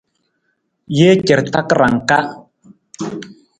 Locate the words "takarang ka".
1.53-2.19